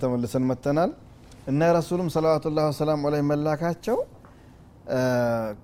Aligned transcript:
ተመልሰን 0.02 0.44
መጥተናል 0.50 0.90
እና 1.50 1.60
ረሱሉም 1.78 2.08
ሰለዋቱላሂ 2.16 2.64
ወሰላሙ 2.72 3.00
ዐለይሂ 3.08 3.22
መላካቸው 3.30 3.98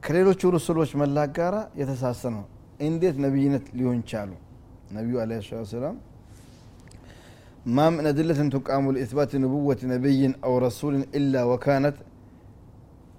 ከሌሎቹ 0.04 0.40
ሩሱሎች 0.56 0.90
መላክ 1.02 1.30
ጋራ 1.38 1.56
የተሳሰረ 1.80 2.32
ነው 2.36 2.44
እንዴት 2.88 3.16
ነቢይነት 3.24 3.66
ሊሆን 3.78 4.00
ቻሉ 4.10 4.30
ነቢዩ 4.96 5.16
አለ 5.24 5.32
ሰላም 5.74 5.98
ما 7.76 7.86
من 7.96 8.04
أدلة 8.12 8.40
تقام 8.56 8.84
لإثبات 8.94 9.32
نبوة 9.44 9.80
نبي 9.94 10.22
أو 10.46 10.52
رسول 10.66 10.94
إلا 11.18 11.40
وكانت 11.50 11.96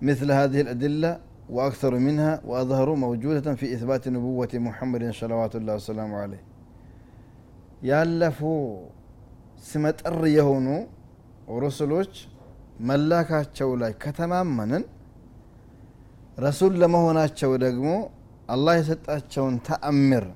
مثل 0.10 0.28
هذه 0.40 0.60
الأدلة 0.66 1.12
وأكثر 1.56 1.94
منها 2.08 2.34
وأظهر 2.50 2.88
موجودة 3.06 3.48
في 3.60 3.66
إثبات 3.76 4.04
نبوة 4.16 4.54
محمد 4.68 5.04
صلوات 5.22 5.54
الله 5.60 5.74
وسلامه 5.80 6.18
عليه 6.24 6.42
ያለፉ 7.90 8.40
ስመጥር 9.70 10.20
የሆኑ 10.38 10.68
ሩስሎች 11.57 12.13
መላካቸው 12.89 13.71
ላይ 13.81 13.93
ከተማመንን 14.03 14.85
ረሱል 16.39 16.73
ለመሆናቸው 16.83 17.53
ደግሞ 17.65 17.89
አላህ 18.49 18.75
የሰጣቸውን 18.79 19.57
ተአምር 19.67 20.27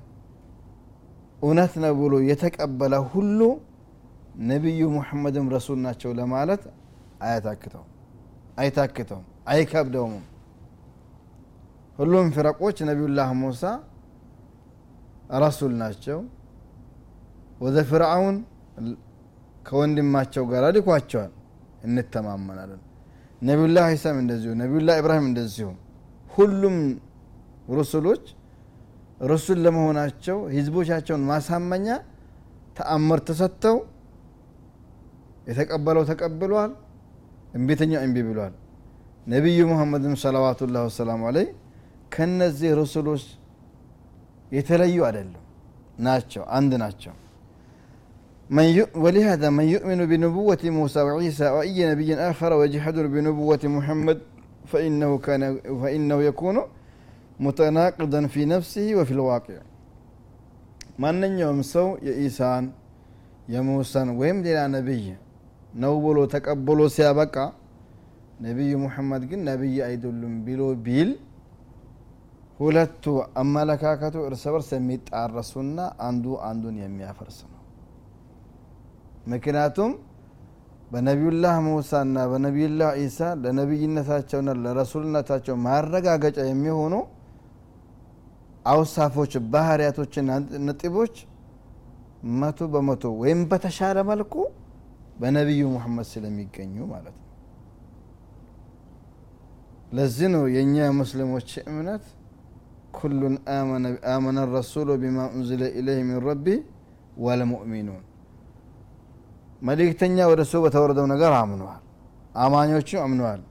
እውነት 1.39 1.73
ነው 1.83 1.93
ብሎ 1.99 2.13
የተቀበለ 2.29 2.93
ሁሉ 3.11 3.39
ነቢዩ 4.43 4.81
ሙሐመድም 4.95 5.47
ረሱል 5.55 5.79
ናቸው 5.85 6.11
ለማለት 6.19 6.61
አያታክተውም 7.23 7.89
አይታክተውም 8.57 9.25
አይከብደውም። 9.51 10.15
ሁሉም 11.99 12.27
ፍረቆች 12.35 12.77
ነቢዩላህ 12.89 13.29
ሙሳ 13.41 13.63
ረሱል 15.41 15.73
ናቸው። 15.81 16.19
ወደ 17.61 17.77
ፍርዓውን 17.89 18.37
ከወንድማቸው 19.65 20.43
ጋር 20.51 20.63
ልኳቸዋል 20.75 21.31
እንተማመናለን። 21.87 22.81
ነቢዩላህ 23.41 23.85
ዒሳም 23.93 24.17
እንደዚሁ 24.23 24.51
ነቢዩላህ 24.61 24.95
ኢብራሂም 25.01 25.25
እንደዚሁ። 25.29 25.69
ሁሉም 26.31 26.75
ሩሱሎች 27.77 28.23
ሩሱል 29.21 29.59
ለመሆናቸው 29.65 30.37
ህዝቦቻቸውን 30.55 31.23
ማሳመኛ 31.29 31.87
ተአምር 32.77 33.19
ተሰጥተው 33.27 33.77
የተቀበለው 35.49 36.03
ተቀብሏል 36.09 36.71
እምቢተኛው 37.57 38.01
እምቢ 38.05 38.17
ብሏል። 38.27 38.53
ነቢዩ 39.27 39.59
ሙሐመድም 39.71 40.15
ሰለዋቱላህ 40.23 40.81
ወሰላሙ 40.87 41.21
አለይ 41.29 41.47
ከነዚህ 42.13 42.71
ሩሱሎች 42.79 43.23
የተለዩ 44.51 44.97
አይደሉም። 45.07 45.39
ናቸው 45.99 46.43
አንድ 46.57 46.73
ናቸው 46.83 47.13
من 48.52 48.66
ي... 48.78 48.80
ولهذا 49.04 49.48
من 49.50 49.66
يؤمن 49.74 50.00
بنبوة 50.10 50.62
موسى 50.64 51.00
وعيسى 51.06 51.46
وأي 51.56 51.78
نبي 51.90 52.10
آخر 52.30 52.50
ويجحد 52.52 52.96
بنبوة 53.14 53.62
محمد 53.64 54.18
فإنه 54.70 55.10
كان 55.18 55.42
فإنه 55.82 56.18
يكون 56.22 56.56
متناقضا 57.40 58.20
في 58.26 58.44
نفسه 58.44 58.94
وفي 58.98 59.12
الواقع 59.18 59.58
من 60.98 61.24
يوم 61.38 61.62
سو 61.62 61.86
يا 62.06 62.12
إيسان 62.22 62.64
يا 63.48 63.60
موسى 63.60 64.00
ويم 64.20 64.38
لنا 64.44 64.66
نبي 64.76 65.04
نوبلو 65.82 66.24
تقبلو 66.34 66.88
سيابقى 66.88 67.46
ነቢዩ 68.46 68.72
ሙሐመድ 68.82 69.22
ግን 69.30 69.40
ነቢይ 69.48 69.78
አይደሉም 69.86 70.34
ቢሎ 70.46 70.62
ቢል 70.86 71.10
ሁለቱ 72.60 73.04
አመለካከቱ 73.40 74.16
እርስ 74.28 74.42
በርስ 74.52 74.68
የሚጣረሱና 74.76 75.78
አንዱ 76.08 76.24
አንዱን 76.48 76.76
የሚያፈርስ 76.84 77.38
ነው 77.50 77.51
ምክንያቱም 79.31 79.91
በነቢዩላህ 80.91 81.55
ሙሳና 81.67 82.17
በነቢዩላህ 82.31 82.89
ኢሳ 83.03 83.19
ለነቢይነታቸውና 83.43 84.49
ለረሱልነታቸው 84.63 85.55
ማረጋገጫ 85.65 86.37
የሚሆኑ 86.49 86.95
አውሳፎች 88.65 89.33
ባህርያቶችና 89.53 90.29
ነጥቦች 90.67 91.15
መቶ 92.41 92.67
በመቶ 92.73 93.05
ወይም 93.21 93.39
በተሻለ 93.49 93.97
መልኩ 94.11 94.33
በነቢዩ 95.21 95.63
ሙሐመድ 95.73 96.07
ስለሚገኙ 96.11 96.75
ማለት 96.93 97.15
ነው። 97.15 97.29
ለዚህ 99.97 100.27
ነው 100.35 100.43
የእኛ 100.53 100.85
ሙስሊሞች 100.99 101.49
እምነት 101.65 102.05
ኩሉን 102.97 103.35
አመነ 104.13 104.39
ረሱሉ 104.55 104.89
ቢማ 105.01 105.19
ኡንዝለ 105.31 105.63
ኢለይህ 105.79 106.01
ሚን 106.09 106.19
ረቢ 106.27 106.47
ወልሙእሚኑን 107.25 108.01
መልእክተኛ 109.63 110.17
ወደ 110.31 110.41
ሰው 110.51 110.61
በተወረደው 110.65 111.05
ነገር 111.13 111.33
አምነዋል 111.39 111.81
አማኞቹ 112.35 112.89
አምነዋል 113.03 113.41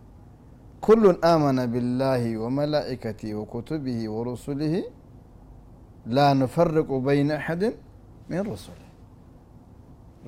ኩሉን 0.83 1.17
አመነ 1.31 1.59
ቢላህ 1.73 2.23
ወመላኢከቲ 2.43 3.21
ወኩቱብህ 3.39 4.00
ወሩሱልህ 4.15 4.75
ላ 6.15 6.25
ኑፈርቁ 6.41 6.91
በይነ 7.06 7.31
አሐድን 7.39 7.75
ሚን 8.31 8.43
ሩሱልህ 8.50 8.89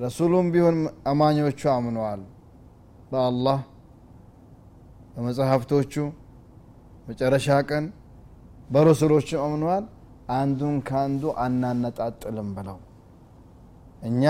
ረሱሉም 0.03 0.47
ቢሆን 0.53 0.77
አማኞቹ 1.11 1.61
አምነዋል 1.75 2.21
በአላህ 3.11 3.59
በመጽሐፍቶቹ 5.13 5.93
መጨረሻ 7.09 7.57
ቀን 7.69 7.85
በሩሱሎቹ 8.73 9.29
አምነዋል 9.43 9.83
አንዱን 10.37 10.75
ከአንዱ 10.87 11.23
አናነጣጥልም 11.43 12.49
ብለው 12.57 12.77
እኛ 14.09 14.23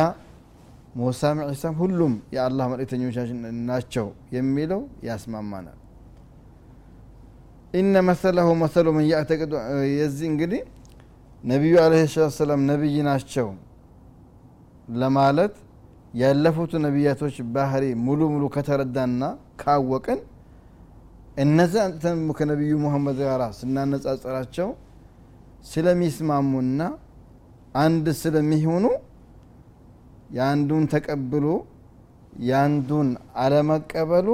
ሙሳም 0.95 1.37
ዒሳም 1.47 1.73
ሁሉም 1.79 2.13
የአላህ 2.35 2.65
መልእክተኞቻችን 2.73 3.39
ናቸው 3.69 4.05
የሚለው 4.35 4.81
ያስማማናል። 5.07 5.79
ኢነ 7.73 7.95
መሰለሁ 8.09 8.47
መሰሉ 8.61 8.87
ምን 8.97 9.05
ያዕተቅዱ 9.11 9.53
የዚህ 9.95 10.27
እንግዲህ 10.31 10.61
ነቢዩ 11.43 11.73
አለ 11.83 11.93
ሰላም 12.37 12.61
ነቢይ 12.69 12.95
ናቸው 13.09 13.47
ለማለት 14.95 15.55
ያለፉት 16.13 16.73
ነቢያቶች 16.85 17.35
ባህሪ 17.55 17.85
ሙሉ 18.05 18.21
ሙሉ 18.33 18.43
ከተረዳና 18.55 19.21
ካወቅን 19.61 20.19
እነዚህ 21.43 21.79
አንጥተን 21.85 22.19
ከነቢዩ 22.37 22.73
ሙሐመድ 22.83 23.17
ጋር 23.21 23.41
ስናነጻጸራቸው 23.57 24.69
ስለሚስማሙና 25.71 26.81
አንድ 27.75 28.05
ስለሚሆኑ 28.21 28.85
የአንዱን 30.36 30.84
ተቀብሎ 30.94 31.46
የአንዱን 32.48 33.08
አለመቀበሉ 33.42 34.28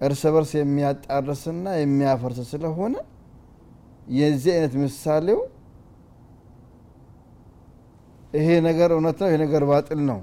እርስ 0.00 0.22
በርስ 0.34 0.52
የሚያጣርስና 0.60 1.66
የሚያፈርስ 1.80 2.38
ስለሆነ 2.52 2.94
የዚህ 4.18 4.52
አይነት 4.56 4.74
ምሳሌው 4.82 5.40
ይሄ 8.34 8.48
ነገር 8.68 8.90
እውነት 8.96 9.18
ነው 9.22 9.28
ይሄ 9.30 9.36
ነገር 9.44 9.62
ባጥል 9.70 10.00
ነው 10.10 10.20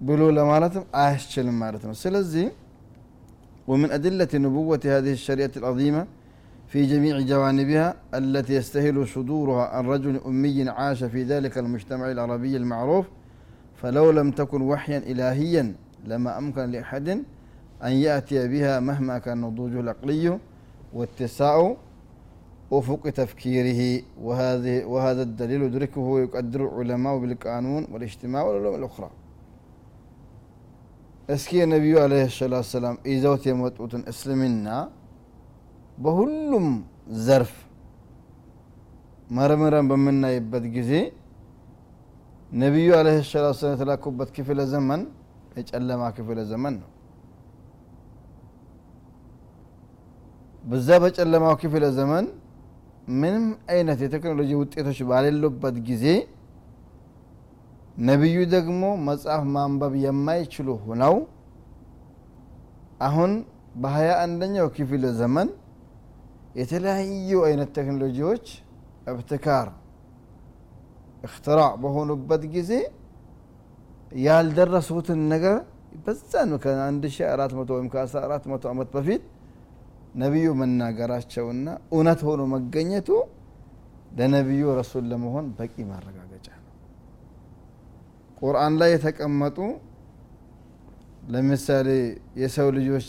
ብሎ 0.00 0.22
ለማለትም 0.38 0.84
አያስችልም 1.02 1.56
ማለት 1.64 1.84
ነው 1.90 1.96
ስለዚህ 2.04 2.46
ومن 3.70 3.88
أدلة 3.90 4.32
نبوة 4.44 4.82
هذه 4.94 5.12
الشريعة 5.18 5.54
العظيمة 5.60 6.02
في 6.69 6.85
جميع 6.85 7.19
جوانبها 7.19 7.95
التي 8.13 8.53
يستهل 8.53 9.07
صدورها 9.07 9.65
عن 9.65 9.85
رجل 9.85 10.21
أمي 10.25 10.69
عاش 10.69 11.03
في 11.03 11.23
ذلك 11.23 11.57
المجتمع 11.57 12.11
العربي 12.11 12.57
المعروف 12.57 13.05
فلو 13.75 14.11
لم 14.11 14.31
تكن 14.31 14.61
وحيا 14.61 14.97
إلهيا 14.97 15.75
لما 16.05 16.37
أمكن 16.37 16.71
لأحد 16.71 17.09
أن 17.83 17.91
يأتي 17.91 18.47
بها 18.47 18.79
مهما 18.79 19.17
كان 19.17 19.41
نضوجه 19.41 19.79
العقلي 19.79 20.39
واتساع 20.93 21.75
أفق 22.71 23.09
تفكيره. 23.09 24.03
وهذه 24.21 24.85
وهذا 24.85 25.21
الدليل 25.21 25.61
يدركه 25.61 26.01
ويقدر 26.01 26.61
العلماء 26.67 27.17
بالقانون 27.17 27.87
والاجتماع 27.91 28.43
والعلوم 28.43 28.75
الأخرى. 28.75 29.09
اسكي 31.29 31.63
النبي 31.63 31.99
عليه 31.99 32.25
الصلاة 32.25 32.57
والسلام 32.57 32.97
إذا 33.05 33.29
وتموت 33.29 33.95
أسلمنا 33.95 34.89
በሁሉም 35.99 36.67
ዘርፍ 37.25 37.53
መርምረን 39.29 39.87
በምናይበት 39.89 40.65
ጊዜ 40.75 40.91
ነቢዩ 42.51 42.89
አለህ 42.99 43.17
ሰላት 43.31 43.55
ሰላም 43.59 43.73
የተላኩበት 43.75 44.29
ክፍለ 44.37 44.59
ዘመን 44.71 45.01
የጨለማ 45.57 46.03
ክፍለ 46.17 46.39
ዘመን 46.51 46.73
ነው። 46.81 46.89
በዛ 50.63 50.89
በጨለማው 51.03 51.53
ክፍለ 51.61 51.85
ዘመን 51.99 52.25
ምንም 53.19 53.45
አይነት 53.73 53.99
የቴክኖሎጂ 54.05 54.51
ውጤቶች 54.61 54.99
ባሌሉበት 55.09 55.77
ጊዜ 55.87 56.05
ነቢዩ 58.03 58.37
ደግሞ 58.55 58.81
መጽሐፍ 59.07 59.41
ማንበብ 59.55 59.93
የማይችሉ 60.03 60.69
ሁነው 60.83 61.15
አሁን 63.07 63.31
በሀያ 63.81 64.11
አንደኛው 64.25 64.67
ክፍለ 64.77 65.05
ዘመን 65.19 65.49
የተለያዩ 66.55 67.31
አይነት 67.47 67.69
ቴክኖሎጂዎች 67.77 68.45
እብትካር 69.11 69.67
እክትራዕ 71.23 71.71
በሆኑበት 71.83 72.43
ጊዜ 72.55 72.71
ያልደረሱትን 74.25 75.19
ነገር 75.33 75.57
በዛን 76.05 76.51
ከ1400 76.63 77.75
ወይም 77.75 77.87
ከ1400 77.93 78.71
ዓመት 78.71 78.89
በፊት 78.95 79.23
ነቢዩ 80.21 80.47
መናገራቸውና 80.61 81.65
እውነት 81.93 82.21
ሆኖ 82.27 82.41
መገኘቱ 82.53 83.09
ለነቢዩ 84.19 84.63
ረሱል 84.79 85.03
ለመሆን 85.11 85.45
በቂ 85.57 85.75
ማረጋገጫ 85.89 86.47
ነው። 86.57 86.71
ቁርአን 88.41 88.73
ላይ 88.81 88.91
የተቀመጡ 88.95 89.57
ለምሳሌ 91.33 91.89
የሰው 92.41 92.69
ልጆች 92.77 93.07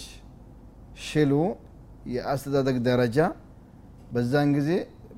ሽሉ 1.05 1.33
የአስተዳደግ 2.11 2.77
ደረጃ 2.87 3.19
በዛን 4.13 4.49
ጊዜ 4.57 4.71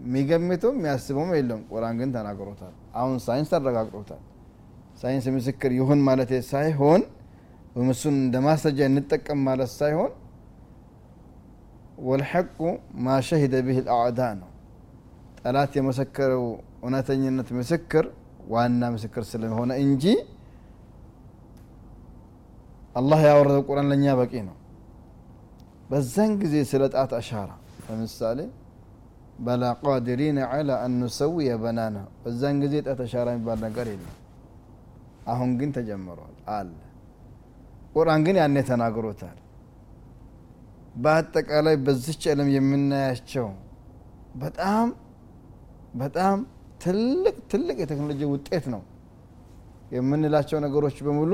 የሚገምተው 0.02 0.70
የሚያስበውም 0.74 1.30
የለም። 1.36 1.60
ቁርአን 1.70 1.96
ግን 2.00 2.10
ተናግሮታል። 2.14 2.72
አሁን 2.94 3.16
ሳይንስ 3.26 3.50
ተረጋግጦታል። 3.54 4.22
ሳይንስ 5.02 5.26
ምስክር 5.36 5.70
ይሁን 5.78 6.00
ማለት 6.08 6.32
ሳይሆን 6.50 7.02
እሱን 7.92 8.16
እንደ 8.20 8.36
ማስረጃ 8.46 8.80
እንጠቀም 8.90 9.38
ማለት 9.46 9.70
ሳይሆን 9.78 10.10
والحق 12.06 12.58
ما 13.04 13.16
شهد 13.26 13.54
به 13.66 13.78
الأعداء 13.86 14.20
ነው። 14.40 14.48
ጠላት 15.40 15.72
የመሰከረው 15.78 16.44
እውነተኝነት 16.82 17.48
ምስክር 17.58 18.04
ዋና 18.52 18.82
ምስክር 18.94 19.24
ስለሆነ 19.30 19.72
እንጂ 19.84 20.04
አላህ 22.96 23.20
ያወረደው 23.28 23.62
ቁርአን 23.68 23.88
ለእኛ 23.90 24.06
በቂ 24.18 24.32
ነው 24.48 24.56
በዛን 25.92 26.32
ጊዜ 26.42 26.54
ስለ 26.70 26.82
ጣት 26.94 27.12
አሻራ። 27.16 27.50
ለምሳሌ 27.86 28.38
በላ 29.38 29.64
ቃዲሪን 29.82 30.38
ዐላ 30.46 30.70
አን 30.84 30.92
ኑሰውየ 31.00 31.50
በዛን 32.22 32.56
ጊዜ 32.62 32.74
ጣት 32.86 33.00
አሻራ 33.06 33.26
የሚባል 33.34 33.58
ነገር 33.66 33.86
የለም። 33.92 34.16
አሁን 35.26 35.50
ግን 35.60 35.70
ተጀምሯል 35.76 36.36
አለ። 36.54 36.70
ቁርአን 37.94 38.20
ግን 38.26 38.36
ያኔ 38.40 38.56
ተናግሮታል። 38.70 39.38
በአጠቃላይ 40.96 41.76
በዚች 41.84 42.22
ዓለም 42.32 42.48
የምናያቸው 42.54 43.48
በጣም 44.36 44.88
በጣም 45.94 46.36
ትልቅ 46.84 47.36
ትልቅ 47.52 47.76
የቴክኖሎጂ 47.82 48.22
ውጤት 48.32 48.64
ነው 48.74 48.82
የምንላቸው 49.92 50.58
ነገሮች 50.66 50.96
በሙሉ 51.06 51.32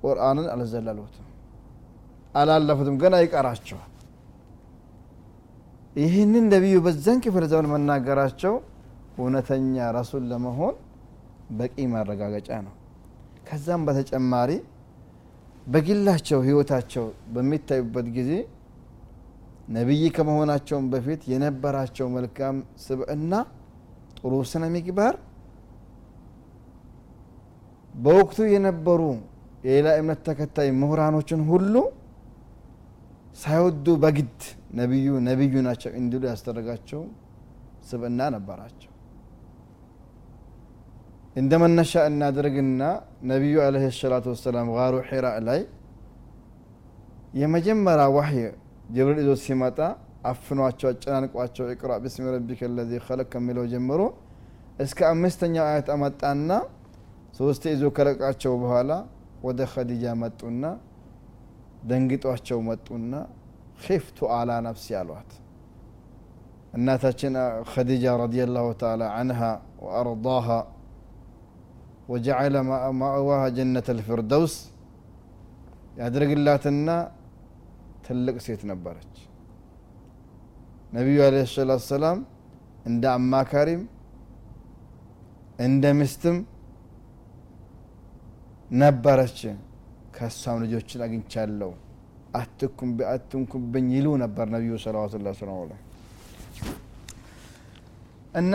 ቁርአንን 0.00 0.46
አልዘለሉትም 0.54 1.26
አላለፉትም 2.34 2.94
ገና 3.02 3.14
ይቀራቸዋል 3.22 3.88
ይህንን 5.96 6.44
ነቢዩ 6.52 6.76
በዛን 6.84 7.18
ክፍለ 7.24 7.44
ዘመን 7.52 7.66
መናገራቸው 7.72 8.54
እውነተኛ 9.16 9.88
ረሱል 9.96 10.22
ለመሆን 10.30 10.74
በቂ 11.58 11.74
ማረጋገጫ 11.92 12.48
ነው። 12.66 12.74
ከዛም 13.48 13.82
በተጨማሪ 13.86 14.50
በግላቸው 15.66 16.38
ህይወታቸው 16.46 17.04
በሚታዩበት 17.34 18.06
ጊዜ 18.16 18.30
ነቢይ 19.76 20.04
ከመሆናቸውን 20.16 20.86
በፊት 20.92 21.20
የነበራቸው 21.32 22.06
መልካም 22.16 22.56
ስብዕና 22.84 23.32
ጥሩ 24.18 24.32
ስነ 24.50 24.64
ምግባር 24.74 25.14
በወቅቱ 27.94 28.38
የነበሩ 28.52 29.00
የሌላ 29.64 29.88
እምነት 30.00 30.20
ተከታይ 30.28 30.68
ምሁራኖችን 30.80 31.40
ሁሉ 31.50 31.74
ሳይወዱ 33.42 33.86
በግድ 34.02 34.40
ነቢዩ 34.80 35.06
ነቢዩ 35.28 35.54
ናቸው 35.66 35.90
እንዲሉ 36.00 36.22
ያስደረጋቸው 36.32 37.00
ስብዕና 37.88 38.20
ነበራቸው። 38.34 38.88
እንደ 41.36 41.52
መነሻ 41.62 41.92
እናድርግና 42.10 42.82
ነቢዩ 43.30 43.54
አለህ 43.66 43.84
ሰላቱ 43.98 44.26
ወሰላም 44.34 44.68
ጋሩ 44.76 44.94
ሒራ 45.08 45.26
ላይ 45.48 45.60
የመጀመሪያ 47.40 48.06
ዋህይ 48.16 48.42
ጅብሪል 48.94 49.18
ይዞ 49.22 49.32
ሲመጣ 49.44 49.78
አፍኗቸው 50.30 50.88
አጨናንቋቸው 50.90 51.66
ኢቅራ 51.74 51.92
ብስሚ 52.02 52.24
ረቢከ 52.34 52.68
ለዚ 52.76 52.92
ከለቅ 53.06 53.28
ከሚለው 53.32 53.64
ጀምሮ 53.72 54.00
እስከ 54.84 54.98
አምስተኛው 55.12 55.64
አያት 55.70 55.88
አመጣና 55.94 56.50
ሶስቴ 57.40 57.64
ይዞ 57.74 57.84
ከለቃቸው 57.96 58.52
በኋላ 58.62 58.92
ወደ 59.46 59.60
ኸዲጃ 59.72 60.04
መጡና 60.22 60.64
ደንግጧቸው 61.82 62.58
መጡና 62.68 63.12
ኺፍቱ 63.84 64.18
አላ 64.36 64.50
ነፍሲ 64.66 64.86
አሏት። 64.98 65.30
እናታችን 66.76 67.34
ኸዲጃ 67.72 68.04
ረዲየላሁ 68.22 68.66
ተዓላ 68.82 69.02
አንሃ 69.20 69.40
ወአርዳሃ 69.84 70.46
ወጀዐለ 72.12 72.54
ማእዋሃ 73.00 73.42
ጀነት 73.56 73.88
አልፊርደውስ 73.94 74.54
ያድርግላትና 76.00 76.88
ትልቅ 78.06 78.36
ሴት 78.46 78.62
ነበረች። 78.70 79.12
ነቢዩ 80.92 81.18
አለ 81.26 81.36
ሰላት 81.52 81.82
ሰላም 81.90 82.18
እንደ 82.86 83.04
አማካሪም 83.18 83.82
እንደ 85.66 85.84
ሚስትም 85.98 86.38
ነበረች 88.76 89.38
ከእሷም 90.22 90.58
ልጆችን 90.62 91.00
አግኝቻለሁ። 91.04 91.70
አትንኩብኝ 93.12 93.86
ይሉ 93.96 94.08
ነበር 94.22 94.46
ነቢዩ 94.54 94.74
ሰለዋቱ 94.84 95.18
ላ 95.24 95.30
ላይ 95.70 95.80
እና 98.34 98.54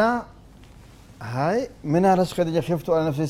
ሀይ 1.27 1.59
ምን 1.93 2.05
አለች 2.11 2.31
ከዲጃ 2.37 2.57
ኺፍቱ 2.67 2.87
አለ 2.95 3.01
ነፍሲ 3.07 3.21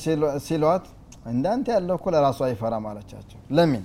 ሲሏት 0.47 0.85
እንዳንተ 1.31 1.67
ያለው 1.75 1.95
እኮ 1.99 2.07
ለራሱ 2.15 2.39
አይፈራም 2.47 2.85
አለቻቸው። 2.91 3.39
ለምን? 3.57 3.83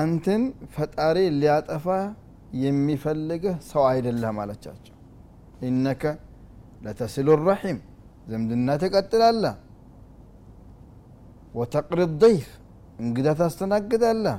አንተን 0.00 0.42
ፈጣሪ 0.74 1.18
ሊያጠፋ 1.40 1.86
የሚፈልግህ 2.62 3.54
ሰው 3.70 3.82
አይደለህም 3.90 4.38
አለቻቸው። 4.44 4.94
ኢነከ 5.68 6.02
ለተስሉ 6.82 7.28
ረሒም 7.42 7.78
ዝምድና 8.30 8.68
ትቀጥላለህ 8.82 9.54
ወተቅሪ 11.59 12.01
ደይፍ 12.23 12.47
እንግዳ 13.03 13.27
ታስተናግዳለህ 13.39 14.37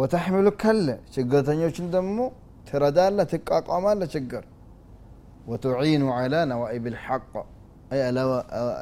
ወተሕሚሉ 0.00 0.48
ከለ 0.62 0.86
ችግርተኞችን 1.14 1.86
ደግሞ 1.96 2.18
ትረዳለህ 2.70 3.26
ትቋቋማለህ 3.34 4.10
ችግር 4.16 4.44
وتعين 5.50 6.02
على 6.18 6.38
نوائب 6.52 6.84
الحق 6.92 7.32
أي 7.92 8.00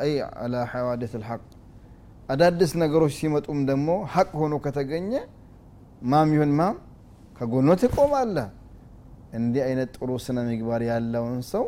أي 0.05 0.13
على 0.41 0.61
حوادث 0.73 1.13
الحق 1.21 1.47
አዳዲስ 2.29 2.71
ነገሮች 2.83 3.13
ሲመጡም 3.21 3.59
ደግሞ 3.71 3.89
ሀቅ 4.13 4.31
ሆኖ 4.41 4.55
ከተገኘ 4.65 5.11
ማም 6.11 6.31
ይሁን 6.35 6.53
ማም 6.59 6.77
ከጎኖ 7.39 7.69
ትቆማለህ 7.83 8.47
እንዲህ 9.39 9.63
አይነት 9.67 9.91
ጥሩ 9.97 10.11
ስነ 10.27 10.39
ምግባር 10.49 10.83
ያለውን 10.91 11.41
ሰው 11.53 11.65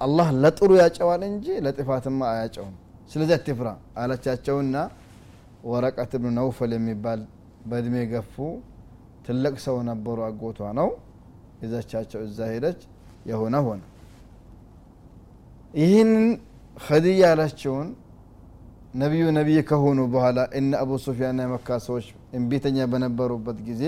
አላህ 0.00 0.28
ለጥሩ 0.42 0.70
ያጨዋል 0.82 1.22
እንጂ 1.30 1.46
ለጥፋትማ 1.66 2.20
አያጨውም 2.34 2.74
ስለዚህ 3.09 3.33
አትፍራ 3.37 3.69
አለቻቸውና 4.01 4.75
ወረቀት 5.69 6.11
ብኑ 6.15 6.31
ነውፈል 6.39 6.71
የሚባል 6.77 7.21
በእድሜ 7.69 7.95
ገፉ 8.11 8.35
ትልቅ 9.25 9.55
ሰው 9.65 9.77
ነበሩ። 9.89 10.17
አጎቷ 10.27 10.59
ነው። 10.79 10.89
ይዘቻቸው 11.63 12.19
እዛ 12.27 12.39
ሄደች። 12.51 12.79
የሆነ 13.29 13.55
ሆነ። 13.65 13.81
ይህንን 15.73 16.23
ኸዲያ 16.77 17.17
ያላቸውን 17.23 17.87
ነቢዩ 18.95 19.25
ነቢይ 19.37 19.59
ከሆኑ 19.69 19.99
በኋላ 20.13 20.39
እነ 20.59 20.71
አቡ 20.81 20.91
ሱፊያንና 21.03 21.41
የመካ 21.45 21.77
ሰዎች 21.87 22.05
እምቢተኛ 22.37 22.87
በነበሩበት 22.91 23.57
ጊዜ 23.67 23.83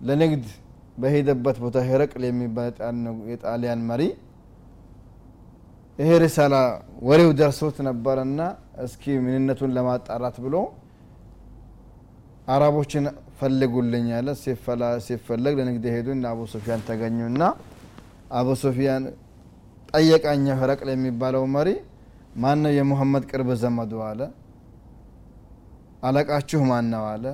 ለንግድ 0.00 0.44
በሄደበት 0.98 1.56
ቦታ 1.64 1.78
ሄረቅል 1.88 2.22
የሚባል 2.28 2.70
የጣሊያን 3.32 3.82
መሪ 3.90 4.02
ይሄ 5.98 6.10
ሪሳላ 6.22 6.54
ወሬው 7.08 7.30
ደርሶት 7.38 7.76
ነበረና 7.86 8.40
እስኪ 8.84 9.04
ምንነቱን 9.24 9.70
ለማጣራት 9.76 10.36
ብሎ 10.44 10.56
አረቦችን 12.48 13.06
ፈልጉልኝ 13.38 14.06
ያለ 14.14 14.28
ሲፈለግ 15.06 15.56
ለንግድ 15.58 15.86
ሄዱ 15.94 16.08
እና 16.16 16.24
አቡ 16.32 16.42
ሱፊያን 16.52 16.82
ተገኙና 16.88 17.42
አቡ 18.38 18.48
ሱፊያን 18.62 19.04
ጠየቃኛ 19.92 20.46
ህረቅል 20.60 20.88
የሚባለው 20.94 21.44
መሪ 21.56 21.68
ማን 22.42 22.58
ነው 22.64 22.72
የሙሐመድ 22.76 23.24
ቅርብ 23.30 23.48
ዘመዱ 23.62 23.92
አለ። 24.08 24.20
አለቃችሁ 26.08 26.60
ማን 26.70 26.86
ነው 26.92 27.04
አለ። 27.12 27.24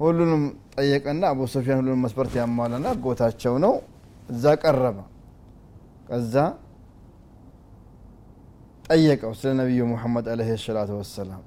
ሁሉንም 0.00 0.42
ጠየቀና 0.74 1.22
አቡ 1.32 1.40
ሱፊያን 1.52 1.78
ሁሉንም 1.80 2.02
መስፈርት 2.06 2.34
ያሟላና 2.40 2.86
አጎታቸው 2.94 3.54
ነው። 3.64 3.74
እዛ 4.28 4.54
ቀረበ። 4.62 4.98
ከዛ 6.08 6.34
ጠየቀው 8.84 9.32
ስለ 9.38 9.50
ነቢዩ 9.58 9.80
ሙሐመድ 9.90 10.26
አለህ 10.32 10.48
ሰላቱ 10.62 10.90
ወሰላም። 10.98 11.42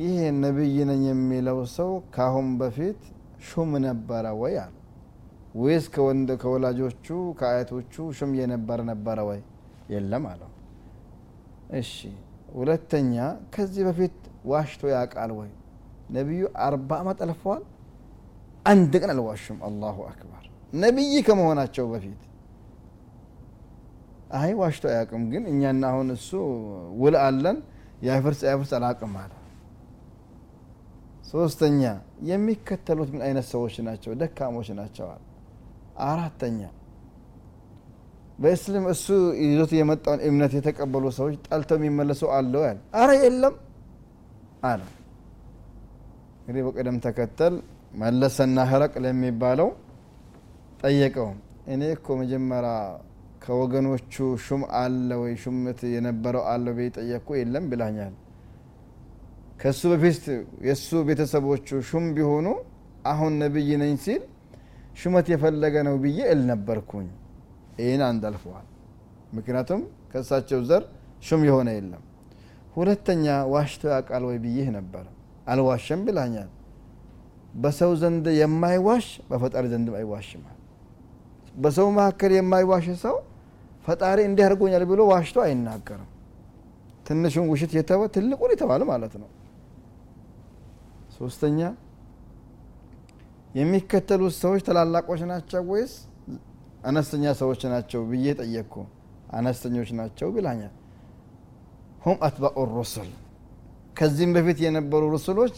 ይህ 0.00 0.14
ነቢይ 0.44 0.76
ነኝ 0.88 1.02
የሚለው 1.08 1.58
ሰው 1.74 1.90
ካሁን 2.14 2.48
በፊት 2.60 3.00
ሹም 3.48 3.70
ነበረ 3.84 4.24
ወይ 4.40 4.54
አለ። 4.62 4.74
ወይስ 5.56 5.84
ከወላጆቹ 6.42 7.06
ከአያቶቹ 7.38 7.94
ሹም 8.18 8.30
የነበረ 8.38 8.78
ነበረ 8.90 9.18
ወይ? 9.28 9.40
የለም 9.92 10.24
አለው። 10.30 10.50
እሺ 11.80 11.92
ሁለተኛ 12.54 13.14
ከዚህ 13.54 13.82
በፊት 13.88 14.16
ዋሽቶ 14.46 14.82
ያውቃል 14.94 15.30
ወይ? 15.38 15.50
ነቢዩ 16.10 16.42
አርባ 16.64 16.90
ዓመት 17.02 17.18
አልፈዋል። 17.24 17.62
አንድ 18.66 18.92
ቀን 19.02 19.10
አልዋሹም። 19.14 19.58
አላሁ 19.68 19.96
አክበር። 20.10 20.44
ነቢይ 20.76 21.14
ከመሆናቸው 21.26 21.86
በፊት 21.92 22.20
አይ 24.34 24.50
ዋሽቶ 24.60 24.84
አያውቅም 24.90 25.24
ግን 25.32 25.42
እኛና 25.50 25.82
አሁን 25.90 26.08
እሱ 26.16 26.30
ውል 27.00 27.16
አለን። 27.22 27.58
ያፍርስ 28.06 28.40
ያፍርስ 28.48 28.72
አላውቅም 28.78 29.12
አለ። 29.20 29.32
ሶስተኛ 31.30 31.82
የሚከተሉት 32.28 33.10
ምን 33.14 33.22
አይነት 33.26 33.46
ሰዎች 33.52 33.74
ናቸው? 33.86 34.10
ደካሞች 34.20 34.68
ናቸዋል 34.78 35.22
አራተኛ 36.04 36.60
በእስልም 38.38 38.84
እሱ 38.92 39.06
ይዞት 39.42 39.72
የመጣውን 39.78 40.20
እምነት 40.28 40.52
የተቀበሉ 40.58 41.04
ሰዎች 41.18 41.34
ጠልተው 41.46 41.76
የሚመለሱ 41.80 42.22
አለው 42.36 42.62
ያል 42.66 42.78
አረ 43.00 43.10
የለም 43.20 43.54
አለ። 44.64 44.82
እንግዲህ 46.40 46.62
በቅደም 46.66 46.96
ተከተል 47.04 47.54
መለሰና 48.00 48.58
ህረቅ 48.70 48.94
ለሚባለው 49.04 49.68
ጠየቀው። 50.82 51.28
እኔ 51.66 51.82
እኮ 51.96 52.06
መጀመሪያ 52.22 52.72
ከወገኖቹ 53.44 54.14
ሹም 54.44 54.62
አለ 54.78 55.08
ወይ? 55.22 55.32
ሹመት 55.42 55.80
የነበረው 55.94 56.44
አለ 56.52 56.66
ወይ 56.76 56.88
ጠየቅኩ። 56.96 57.28
የለም 57.40 57.64
ብላኛል 57.72 58.14
ከሱ 59.60 59.80
በፊት 59.92 60.24
የእሱ 60.66 60.88
ቤተሰቦቹ 61.08 61.68
ሹም 61.88 62.06
ቢሆኑ 62.16 62.46
አሁን 63.10 63.32
ነብይ 63.42 63.68
ነኝ 63.82 63.92
ሲል 64.04 64.22
ሹመት 65.00 65.26
የፈለገ 65.32 65.74
ነው 65.88 65.94
ብዬ 66.02 66.18
እል 66.30 66.40
ነበርኩኝ። 66.50 67.08
ይህን 67.80 68.02
አንድ 68.08 68.22
አልፈዋል። 68.28 68.66
ምክንያቱም 69.36 69.80
ከእሳቸው 70.10 70.60
ዘር 70.68 70.82
ሹም 71.26 71.42
የሆነ 71.48 71.68
የለም። 71.76 72.02
ሁለተኛ 72.76 73.24
ዋሽቶ 73.52 73.82
ያውቃል 73.92 74.24
ወይ 74.28 74.38
ብዬህ 74.44 74.68
ነበር። 74.76 75.04
አልዋሸም 75.46 76.00
ብላኛል 76.06 76.50
በሰው 77.54 77.92
ዘንድ 78.00 78.26
የማይዋሽ 78.38 79.06
በፈጣሪ 79.30 79.64
ዘንድም 79.72 79.94
አይዋሽማል 79.98 80.58
በሰው 81.56 81.88
መካከል 81.96 82.32
የማይዋሽ 82.36 82.86
ሰው 83.04 83.16
ፈጣሪ 83.84 84.18
እንዲህ 84.28 84.44
አድርጎኛል 84.46 84.84
ብሎ 84.90 85.00
ዋሽቶ 85.10 85.38
አይናገርም። 85.44 86.10
ትንሹን 87.06 87.46
ውሽት 87.52 87.72
የተወ 87.78 88.02
ትልቁን 88.14 88.50
የተባለ 88.54 88.82
ማለት 88.90 89.14
ነው። 89.22 89.28
ሶስተኛ 91.16 91.58
የሚከተሉት 93.54 94.34
ሰዎች 94.42 94.62
ታላላቆች 94.66 95.20
ናቸው 95.30 95.62
ወይስ 95.70 95.92
አነስተኛ 96.88 97.24
ሰዎች 97.40 97.60
ናቸው 97.72 98.00
ብዬ 98.10 98.26
ጠየቅኩ። 98.40 98.74
አነስተኞች 99.36 99.90
ናቸው 99.98 100.28
ብላኛል 100.34 100.72
ሁም 102.04 102.16
አትባኡ 102.26 102.56
ሩሱል። 102.72 103.10
ከዚህም 103.98 104.32
በፊት 104.36 104.58
የነበሩ 104.64 105.02
ሩሱሎች 105.14 105.54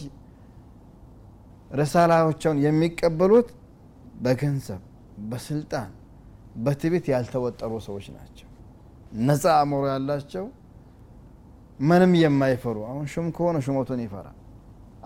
ረሳላዎቻውን 1.72 2.58
የሚቀበሉት 2.64 3.48
በገንዘብ 4.22 4.82
በስልጣን 5.30 5.88
በትቤት 6.64 7.06
ያልተወጠሩ 7.12 7.72
ሰዎች 7.86 8.06
ናቸው። 8.16 8.48
ነፃ 9.26 9.44
አእምሮ 9.54 9.82
ያላቸው 9.92 10.44
ምንም 11.80 12.12
የማይፈሩ። 12.20 12.76
አሁን 12.90 13.04
ሹም 13.12 13.26
ከሆነ 13.36 13.56
ሹመቱን 13.66 14.00
ይፈራል። 14.04 14.36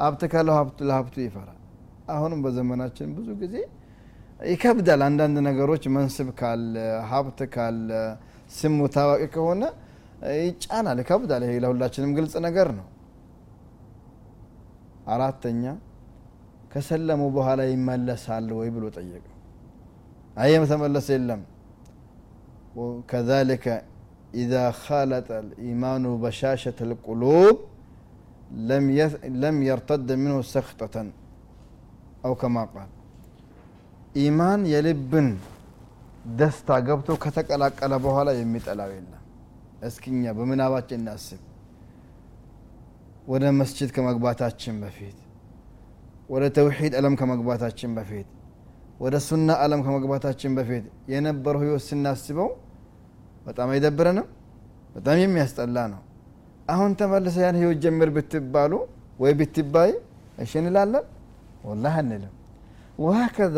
ሀብት 0.00 0.22
ካለው 0.32 0.54
ለሀብቱ 0.88 1.16
ይፈራል። 1.24 1.56
አሁንም 2.14 2.40
በዘመናችን 2.44 3.08
ብዙ 3.16 3.28
ጊዜ 3.42 3.54
ይከብዳል። 4.46 5.00
አንዳንድ 5.08 5.36
ነገሮች 5.48 5.84
መንስብ 5.96 6.28
ካለ 6.38 6.74
ሀብት 7.10 7.40
ካለ 7.54 7.88
ስሙ 8.50 8.78
ታዋቂ 8.94 9.22
ከሆነ 9.34 9.62
ይጫናል 10.40 10.98
ይከብዳል። 11.02 11.42
ይሄ 11.46 11.54
ለሁላችንም 11.64 12.10
ግልጽ 12.16 12.34
ነገር 12.46 12.68
ነው። 12.78 12.86
አራተኛ 15.12 15.64
ከሰለሙ 16.72 17.22
በኋላ 17.36 17.60
ይመለሳል 17.70 18.48
ወይ 18.58 18.68
ብሎ 18.74 18.84
ጠየቀ 18.96 19.26
أي 20.38 20.58
مثلا 20.58 20.86
الله 20.86 21.00
سلم 21.00 21.42
وكذلك 22.76 23.84
إذا 24.34 24.70
خالط 24.70 25.30
الإيمان 25.32 26.20
بشاشة 26.20 26.74
القلوب 26.80 27.58
لم 28.54 28.90
لم 29.24 29.62
يرتد 29.62 30.12
منه 30.12 30.42
سخطة 30.42 31.06
أو 32.24 32.34
كما 32.34 32.64
قال. 32.64 32.88
إيمان 34.16 34.66
يلبن 34.66 35.36
دستا 36.36 36.74
قبتو 36.74 37.16
كتك 37.16 37.50
على 37.50 37.68
قلبه 37.68 38.22
لا 38.24 38.32
يميت 38.32 38.68
على 38.68 38.84
ويلا. 38.84 39.18
أسكنيا 39.82 40.32
بمن 40.32 40.60
أباك 40.60 40.92
الناس. 40.92 41.34
ولا 43.28 43.50
مسجد 43.50 43.90
كما 43.90 44.10
قباتات 44.12 44.70
بفيت 44.70 45.14
ولا 46.28 46.48
توحيد 46.48 46.94
ألم 46.94 47.16
كما 47.16 47.34
قباتات 47.34 47.86
بفيت 47.86 48.26
ወደ 49.00 49.16
ሱና 49.26 49.50
አለም 49.62 49.80
ከመግባታችን 49.84 50.52
በፊት 50.58 50.84
የነበረው 51.12 51.60
ህይወት 51.64 51.82
ስናስበው 51.88 52.48
በጣም 53.46 53.68
አይደብረንም? 53.74 54.26
በጣም 54.94 55.16
የሚያስጠላ 55.22 55.76
ነው። 55.92 56.00
አሁን 56.68 56.90
ተመልሰ 57.00 57.36
ያን 57.44 57.56
ህይወት 57.60 57.78
ጀምር 57.84 58.08
ብትባሉ 58.16 58.72
ወይ 59.18 59.32
ብትባይ 59.38 59.90
እሺ 60.38 60.52
እንላለን? 60.62 61.04
ወላህ 61.68 61.94
አንልም። 62.00 62.34
ወሀከዛ 63.04 63.56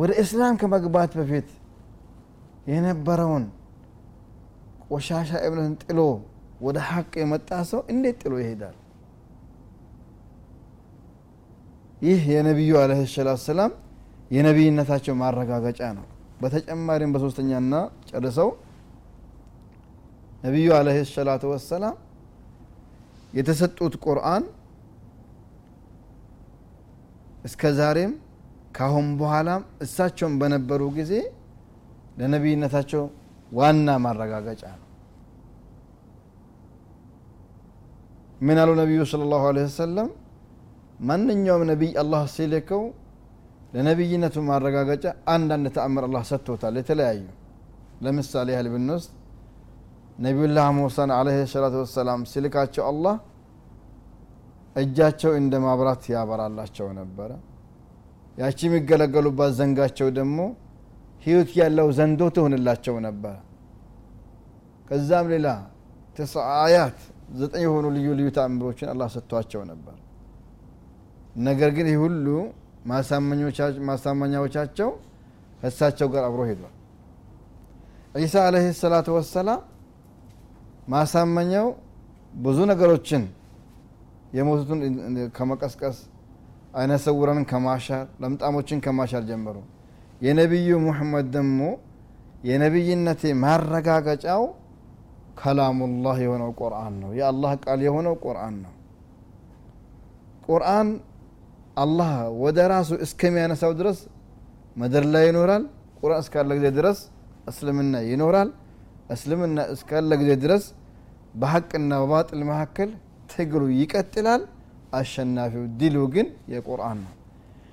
ወደ 0.00 0.10
እስላም 0.22 0.54
ከመግባት 0.60 1.12
በፊት 1.18 1.48
የነበረውን 2.70 3.44
ቆሻሻ 4.90 5.30
እምነትን 5.46 5.74
ጥሎ 5.82 6.00
ወደ 6.66 6.78
ሀቅ 6.88 7.12
የመጣ 7.22 7.50
ሰው 7.70 7.80
እንዴት 7.92 8.16
ጥሎ 8.22 8.34
ይሄዳል? 8.42 8.76
ይህ 12.02 12.22
የነቢዩ 12.32 12.72
አለህ 12.82 13.00
ሰላት 13.14 13.40
ሰላም 13.48 13.72
የነቢይነታቸው 14.30 15.14
ማረጋገጫ 15.20 15.80
ነው። 15.98 16.06
በተጨማሪም 16.40 17.12
በሶስተኛና 17.14 17.74
ጨርሰው 18.08 18.48
ነቢዩ 20.42 20.68
አለህ 20.78 20.96
ሰላቱ 21.12 21.44
ወሰላም 21.52 21.94
የተሰጡት 23.32 23.94
ቁርአን 24.04 24.44
እስከ 27.46 27.72
ዛሬም 27.78 28.12
ካሁን 28.76 29.06
በኋላም 29.20 29.62
እሳቸውን 29.84 30.34
በነበሩ 30.40 30.82
ጊዜ 30.98 31.12
ለነቢይነታቸው 32.20 33.04
ዋና 33.52 33.88
ማረጋገጫ 34.04 34.62
ነው። 34.74 34.82
ምን 38.40 38.58
አሉ 38.62 38.70
ነቢዩ 38.80 39.00
ስለ 39.10 39.22
ላሁ 39.30 39.44
ወሰለም? 39.58 40.08
ማንኛውም 41.00 41.62
ነቢይ 41.70 41.92
አላህ 42.02 42.22
ሲልከው 42.34 42.82
ለነቢይነቱ 43.72 44.36
ማረጋገጫ 44.48 45.04
አንዳንድ 45.28 45.66
ተአምር 45.76 46.04
አላህ 46.08 46.22
ሰጥቶታል። 46.30 46.74
የተለያዩ 46.80 47.22
ለምሳሌ 48.04 48.48
ያህል 48.54 48.68
ብንወስድ 48.74 49.12
ነቢዩላህ 50.18 50.66
ሙሳን 50.76 51.10
አለህ 51.16 51.38
ሰላቱ 51.52 51.74
ወሰላም 51.82 52.20
ሲልካቸው 52.30 52.84
አላህ 52.90 53.16
እጃቸው 54.76 55.32
እንደ 55.40 55.54
ማብራት 55.64 56.04
ያበራላቸው 56.14 56.88
ነበረ። 57.00 57.30
ያቺ 58.38 58.58
የሚገለገሉባት 58.66 59.52
ዘንጋቸው 59.58 60.08
ደግሞ 60.18 60.38
ህይወት 61.24 61.50
ያለው 61.60 61.88
ዘንዶ 61.98 62.22
ትሆንላቸው 62.36 62.96
ነበረ። 63.06 63.34
ከዛም 64.88 65.26
ሌላ 65.32 65.48
ትስዓ 66.18 66.44
አያት 66.64 66.98
ዘጠኝ 67.38 67.62
የሆኑ 67.66 67.86
ልዩ 67.96 68.08
ልዩ 68.18 68.28
ተአምሮችን 68.36 68.88
አላህ 68.92 69.08
ሰጥቷቸው 69.14 69.62
ነበር። 69.70 69.96
ነገር 71.40 71.70
ግን 71.76 71.86
ይህ 71.90 71.98
ሁሉ 72.04 72.26
ማሳመኛዎቻቸው 73.86 74.90
ከእሳቸው 75.60 76.08
ጋር 76.14 76.24
አብሮ 76.28 76.40
ሄዷል። 76.50 76.72
ዒሳ 78.14 78.34
አለህ 78.48 78.66
ሰላቱ 78.80 79.08
ወሰላም 79.16 79.60
ማሳመኛው 80.88 81.66
ብዙ 82.38 82.58
ነገሮችን 82.70 83.22
የሞቱትን 84.36 84.78
ከመቀስቀስ 85.36 85.98
አይነ 86.74 86.92
ስውራንን 87.04 87.44
ከማሻር 87.50 88.04
ለምጣሞችን 88.22 88.78
ከማሻር 88.84 89.22
ጀመሩ። 89.28 89.56
የነቢዩ 90.20 90.70
ሙሐመድ 90.84 91.26
ደግሞ 91.36 91.60
የነቢይነቴ 92.48 93.22
ማረጋገጫው 93.42 94.42
ከላሙላህ 95.40 96.16
የሆነው 96.24 96.50
ቁርአን 96.60 96.94
ነው። 97.02 97.10
የአላህ 97.18 97.52
ቃል 97.64 97.80
የሆነው 97.86 98.14
ቁርአን 98.24 98.56
ነው። 98.64 98.72
ቁርአን 100.46 100.88
አላህ 101.76 102.10
ወደ 102.42 102.58
ራሱ 102.72 102.90
እስከሚያነሳው 103.06 103.72
ድረስ 103.80 103.98
ምድር 104.76 105.04
ላይ 105.14 105.24
ይኖራል 105.28 105.64
ቁርአን 106.00 106.20
እስካለ 106.24 106.50
ጊዜ 106.58 106.68
ድረስ 106.78 106.98
እስልምና 107.50 107.96
ይኖራል። 108.10 108.48
እስልምና 109.14 109.58
እስካለ 109.74 110.10
ጊዜ 110.20 110.30
ድረስ 110.44 110.64
በሀቅና 111.34 111.90
በባጥል 112.02 112.40
መካከል 112.50 112.90
ትግሉ 113.32 113.62
ይቀጥላል። 113.80 114.42
አሸናፊው 114.98 115.64
ድሉ 115.80 115.96
ግን 116.14 116.26
የቁርአን 116.52 116.98
ነው። 117.04 117.12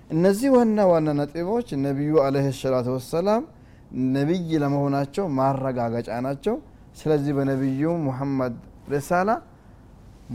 እነዚህ 0.09 0.49
ዋና 0.55 0.79
ዋና 0.91 1.09
ነጥቦች 1.19 1.67
ነቢዩ 1.85 2.13
አለህ 2.25 2.45
ሰላቱ 2.61 2.87
ወሰላም 2.97 3.43
ነቢይ 4.13 4.49
ለመሆናቸው 4.63 5.25
ማረጋገጫ 5.37 6.09
ናቸው። 6.27 6.55
ስለዚህ 6.99 7.33
በነቢዩ 7.37 7.83
ሙሐመድ 8.05 8.55
ሪሳላ 8.93 9.29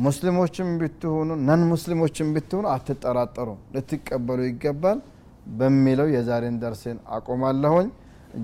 ሙስሊሞችም 0.06 0.70
ብትሆኑ 0.82 1.30
ነን 1.48 1.64
ሙስሊሞችም 1.72 2.30
ብትሆኑ 2.36 2.66
አትጠራጠሩ 2.76 3.50
ልትቀበሉ 3.76 4.40
ይገባል 4.52 5.00
በሚለው 5.60 6.08
የዛሬን 6.16 6.58
ደርሴን 6.64 6.98
አቆማለሁኝ 7.18 7.90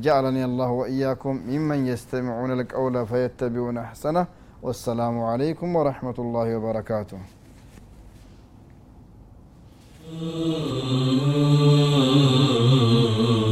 جعلني 0.05 0.45
الله 0.45 0.69
وإياكم 0.71 1.33
ممن 1.47 1.79
يستمعون 1.87 2.51
القول 2.51 2.95
فيتبعون 3.07 3.77
أحسنه 3.77 4.27
والسلام 4.63 5.15
عليكم 5.21 5.75
ورحمة 5.75 6.17
الله 6.19 6.47
وبركاته 6.57 7.19
Oh 13.21 13.42